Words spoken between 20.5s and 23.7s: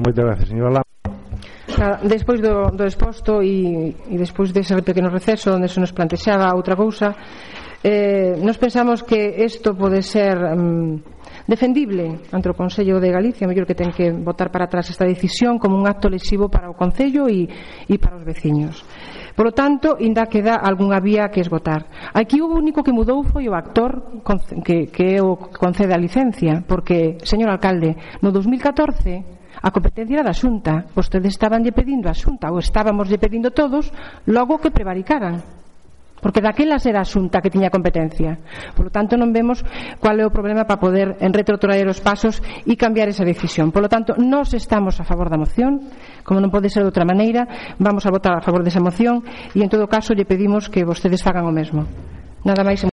algunha vía que esgotar. Aquí o único que mudou foi o